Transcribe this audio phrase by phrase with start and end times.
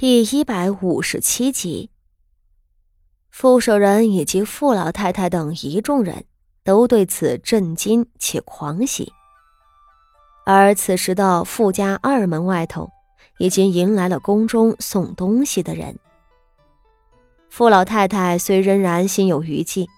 [0.00, 1.90] 第一百五十七集，
[3.30, 6.24] 傅守仁以及傅老太太等一众人
[6.62, 9.12] 都对此震惊且狂喜。
[10.46, 12.88] 而此时的傅家二门外头，
[13.40, 15.98] 已经迎来了宫中送东西的人。
[17.50, 19.88] 傅老太太虽仍然心有余悸，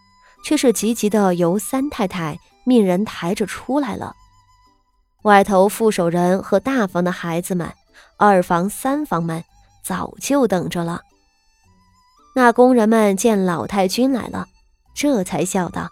[0.43, 4.17] 却是急急的由三太太命人抬着出来了。
[5.25, 7.71] 外头傅守仁和大房的孩子们，
[8.17, 9.45] 二房、三房们。
[9.83, 11.03] 早就等着了。
[12.35, 14.47] 那工人们见老太君来了，
[14.95, 15.89] 这才笑道：“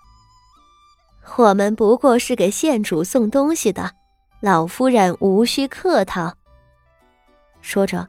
[1.37, 3.93] 我们不过是给县主送东西的，
[4.41, 6.35] 老夫人无需客套。”
[7.61, 8.09] 说着，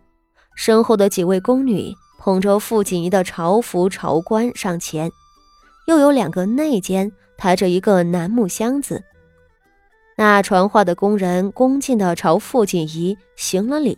[0.55, 5.11] 身后的几位宫女捧着傅锦仪的朝服朝冠上前，
[5.87, 9.03] 又有两个内监抬着一个楠木箱子。
[10.15, 13.97] 那传话的工人恭敬地朝傅锦仪行了礼，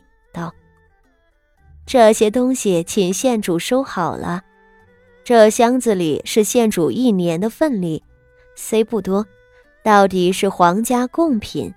[1.86, 4.44] 这些东西，请县主收好了。
[5.24, 8.04] 这箱子里是县主一年的份例，
[8.56, 9.26] 虽不多，
[9.84, 11.74] 到底是皇家贡品。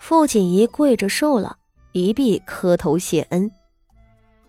[0.00, 1.56] 傅锦仪跪着受了
[1.92, 3.50] 一臂磕头谢恩。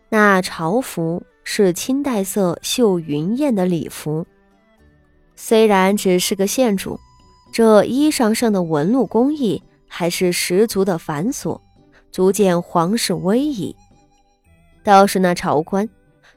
[0.10, 4.26] 那朝服是青黛色绣云燕的礼服，
[5.36, 7.00] 虽然只是个县主，
[7.52, 11.60] 这衣裳上的纹路工艺还是十足的繁琐。
[12.14, 13.76] 足见皇室威仪。
[14.84, 15.90] 倒是那朝官，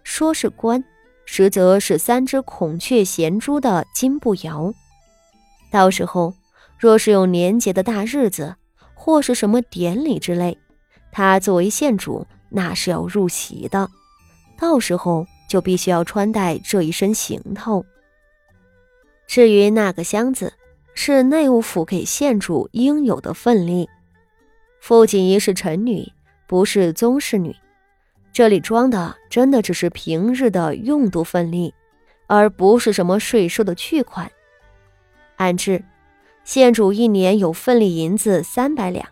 [0.03, 0.83] 说是官，
[1.27, 4.73] 实则是三只孔雀衔珠的金步摇。
[5.71, 6.33] 到时候
[6.79, 8.57] 若是有年节的大日子，
[8.95, 10.57] 或是什么典礼之类，
[11.13, 13.87] 他作为县主，那是要入席的。
[14.59, 17.85] 到时候就必须要穿戴这一身行头。
[19.27, 20.55] 至于那个箱子，
[20.95, 23.87] 是内务府给县主应有的份例。
[24.87, 26.13] 傅锦仪是臣女，
[26.47, 27.57] 不是宗室女。
[28.33, 31.75] 这里装的真的只是平日的用度份例，
[32.29, 34.31] 而不是什么税收的巨款。
[35.39, 35.83] 按制，
[36.45, 39.05] 县主一年有份例银子三百两，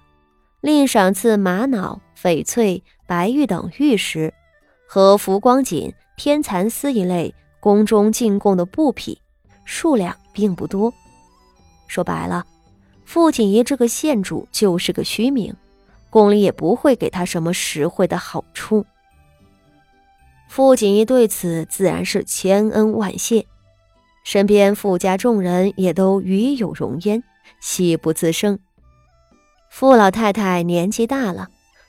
[0.60, 4.32] 另赏赐玛瑙、翡翠、白玉等玉石，
[4.86, 9.20] 和浮光锦、天蚕丝一类宫中进贡的布匹，
[9.64, 10.94] 数量并不多。
[11.88, 12.46] 说白了，
[13.04, 15.52] 傅锦仪这个县主就是个虚名。
[16.14, 18.86] 宫里也不会给他什么实惠的好处。
[20.48, 23.44] 傅锦衣对此自然是千恩万谢，
[24.22, 27.24] 身边傅家众人也都与有荣焉，
[27.60, 28.60] 喜不自胜。
[29.68, 31.48] 傅老太太年纪大了，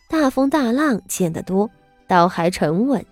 [0.10, 1.70] 大风大浪见得多，
[2.08, 3.06] 倒还沉稳。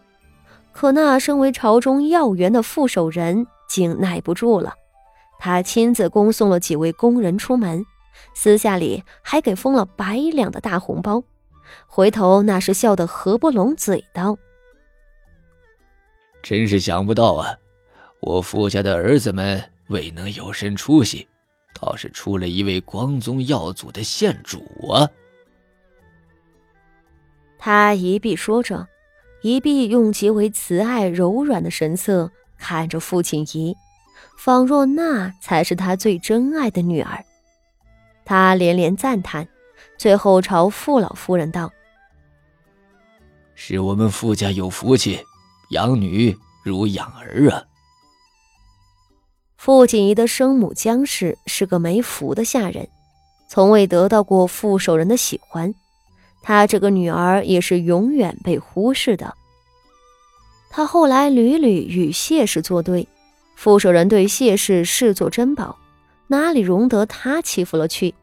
[0.72, 4.74] 可那身为朝中要员的傅守仁竟耐不住了，
[5.38, 7.86] 他亲自恭送了几位宫人出门。
[8.34, 11.24] 私下里还给封了百两的大红包，
[11.88, 14.38] 回头那是笑得合不拢嘴的
[16.42, 17.58] ：“真是想不到啊，
[18.20, 21.28] 我傅家的儿子们未能有身出息，
[21.80, 25.10] 倒是出了一位光宗耀祖的县主啊！”
[27.58, 28.88] 他一臂说着，
[29.42, 33.74] 一臂用极为慈爱柔软的神色看着父亲仪，
[34.38, 37.24] 仿若那才是他最珍爱的女儿。
[38.26, 39.48] 他连连赞叹，
[39.98, 41.72] 最后朝傅老夫人道
[43.56, 45.20] ：“是我们傅家有福气，
[45.72, 47.64] 养女如养儿啊。”
[49.58, 52.88] 傅锦仪的生母江氏是个没福的下人，
[53.48, 55.74] 从未得到过傅守仁的喜欢，
[56.42, 59.34] 她这个女儿也是永远被忽视的。
[60.70, 63.08] 她后来屡屡与谢氏作对，
[63.56, 65.78] 傅守仁对谢氏视作珍宝。
[66.34, 68.16] 哪里容得他欺负了去，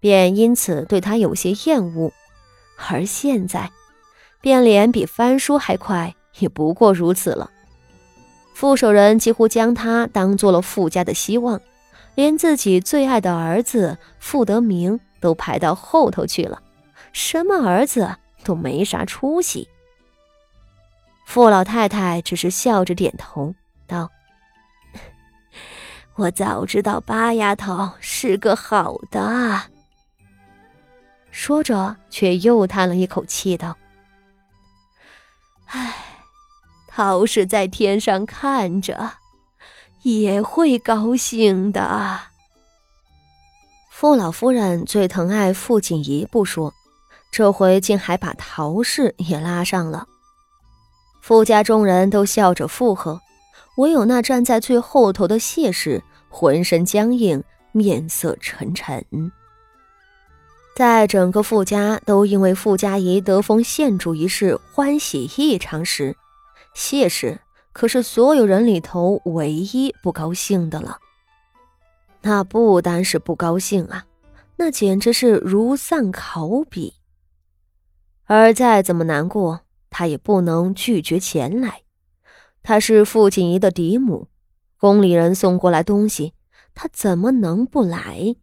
[0.00, 2.12] 便因此对他有些厌恶。
[2.90, 3.70] 而现在，
[4.42, 7.50] 变脸比翻书还快，也不过如此了。
[8.54, 11.58] 傅守仁几乎将他当做了傅家的希望，
[12.14, 16.60] 连自己最爱的儿子傅德明都排到后头去了，
[17.12, 19.66] 什么儿子都没啥出息。
[21.24, 23.54] 傅老太太只是笑着点头
[23.86, 24.10] 道。
[26.18, 29.62] 我早知道八丫头是个好的，
[31.30, 33.76] 说着却又叹了一口气道
[35.66, 35.94] ：“唉，
[36.88, 39.12] 陶氏在天上看着，
[40.02, 42.20] 也会高兴的。”
[43.88, 46.74] 傅老夫人最疼爱傅锦仪不说，
[47.30, 50.08] 这回竟还把陶氏也拉上了。
[51.22, 53.20] 傅家众人都笑着附和。
[53.76, 57.42] 唯有那站在最后头的谢氏，浑身僵硬，
[57.72, 59.04] 面色沉沉。
[60.76, 66.16] 在整个傅家都因为傅家仪得封县主一事欢喜异常时，
[66.72, 67.40] 谢氏
[67.72, 70.98] 可是所有人里头唯一不高兴的了。
[72.22, 74.04] 那不单是不高兴啊，
[74.56, 76.94] 那简直是如丧考妣。
[78.26, 79.60] 而再怎么难过，
[79.90, 81.82] 他也不能拒绝前来。
[82.62, 84.28] 他是傅锦仪的嫡母，
[84.78, 86.34] 宫里人送过来东西，
[86.74, 88.36] 他怎么能不来？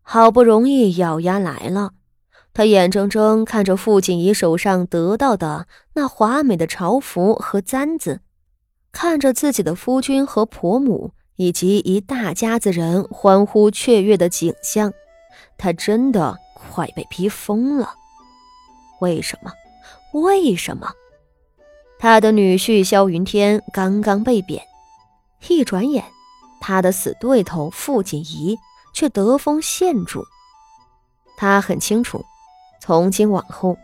[0.00, 1.92] 好不容易咬牙来了，
[2.54, 8.20] 他眼睁睁看着傅锦仪手上得到的那华美的朝服和簪子，
[8.90, 14.92] 看着自己的夫君和婆母以及一大家子人欢呼雀跃的景象，
[15.56, 17.94] 他真的快被逼疯了。
[19.00, 19.52] 为什么？
[20.12, 20.90] 为什么？
[21.98, 24.62] 他的女婿萧云天刚刚被贬，
[25.48, 26.04] 一转眼，
[26.60, 28.58] 他的死对头傅锦仪
[28.92, 30.24] 却得封县主。
[31.36, 32.24] 他很清楚，
[32.80, 33.76] 从今往后，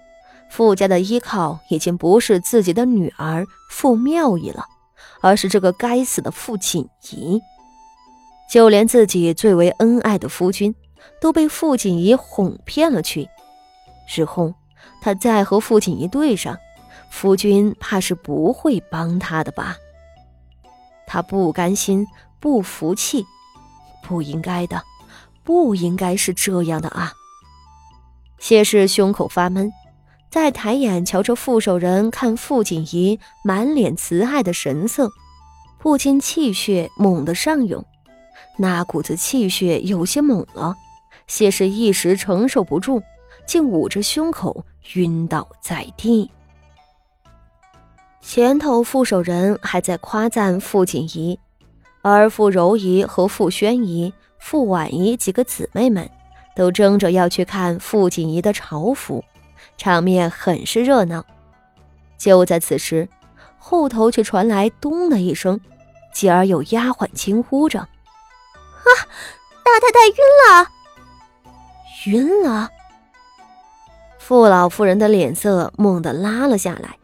[0.50, 4.64] 傅家的依靠已经不是自己的女儿傅妙仪了，
[5.20, 7.40] 而是这个该死的傅锦仪。
[8.50, 10.75] 就连自己最为恩爱的夫君，
[11.20, 13.28] 都被傅锦仪哄骗了去。
[14.14, 14.55] 日后，
[15.02, 16.56] 他再和傅锦仪对上。
[17.10, 19.76] 夫君怕是不会帮他的吧？
[21.08, 22.06] 他不甘心，
[22.38, 23.25] 不服气，
[24.02, 24.82] 不应该的，
[25.43, 27.12] 不应该是这样的啊！
[28.38, 29.72] 谢氏胸口发闷，
[30.31, 35.10] 再抬眼瞧着傅守仁看傅锦仪满脸慈爱的神色，
[35.78, 37.82] 不禁气血猛地上涌。
[38.58, 40.76] 那股子气血有些猛了，
[41.26, 43.02] 谢氏一时承受不住，
[43.46, 44.64] 竟捂着胸口
[44.94, 46.31] 晕倒在地。
[48.31, 51.41] 前头傅守仁还在夸赞傅锦仪，
[52.03, 56.07] 而傅柔仪和傅宣仪、傅婉仪几个姊妹们
[56.55, 59.25] 都争着要去看傅锦仪的朝服，
[59.79, 61.25] 场面很是热闹。
[62.19, 63.09] 就在此时，
[63.57, 65.59] 后头却传来“咚”的一声，
[66.13, 68.89] 继而有丫鬟惊呼着：“啊，
[69.65, 70.69] 大太太晕了！”
[72.09, 72.69] 晕了！
[74.19, 76.98] 傅老夫人的脸色猛地拉了下来。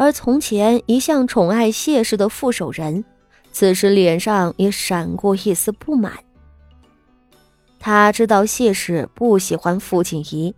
[0.00, 3.04] 而从前一向宠爱谢氏的傅守仁，
[3.52, 6.14] 此时脸上也闪过一丝不满。
[7.78, 10.54] 他知道谢氏不喜欢傅锦仪，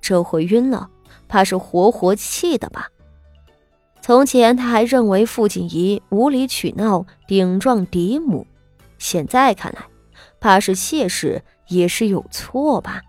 [0.00, 0.90] 这回晕了，
[1.28, 2.88] 怕是活活气的吧？
[4.02, 8.44] 从前他还认为傅锦仪无理取闹，顶撞嫡母，
[8.98, 9.86] 现在看来，
[10.40, 13.00] 怕是谢氏也是有错吧？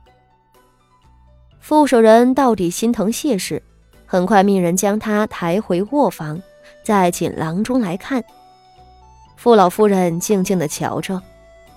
[1.60, 3.64] 傅守仁到底心疼谢氏。
[4.12, 6.42] 很快，命人将他抬回卧房，
[6.84, 8.22] 再请郎中来看。
[9.38, 11.22] 傅老夫人静静的瞧着，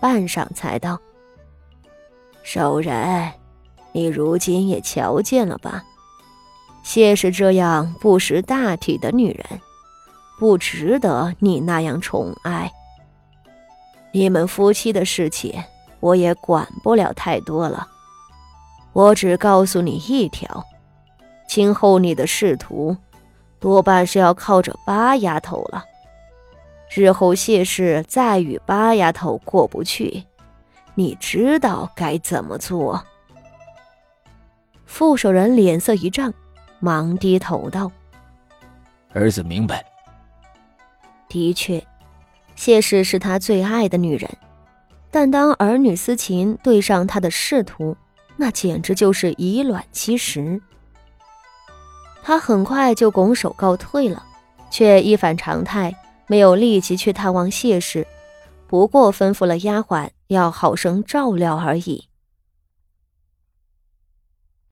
[0.01, 0.99] 半晌才道
[2.43, 3.31] ：“守仁，
[3.93, 5.85] 你如今也瞧见了吧？
[6.83, 9.61] 谢氏这样不识大体的女人，
[10.41, 12.69] 不值得你那样宠爱。
[14.11, 15.63] 你们夫妻的事情，
[16.01, 17.87] 我也管不了太多了。
[18.93, 20.65] 我只告诉你一条。”
[21.55, 22.97] 今后你的仕途，
[23.61, 25.85] 多半是要靠着八丫头了。
[26.93, 30.25] 日后谢氏再与八丫头过不去，
[30.97, 33.01] 你知道该怎么做？
[34.85, 36.35] 傅守仁脸色一涨，
[36.81, 37.89] 忙低头道
[39.15, 39.87] ：“儿子明白。”
[41.31, 41.81] 的确，
[42.57, 44.29] 谢氏是他最爱的女人，
[45.09, 47.97] 但当儿女私情对上他的仕途，
[48.37, 50.61] 那简直就是以卵击石。
[52.27, 54.23] 他很快就拱手告退了，
[54.71, 55.95] 却一反常态，
[56.27, 58.07] 没有立即去探望谢氏，
[58.67, 62.09] 不过吩咐了丫鬟要好生照料而已。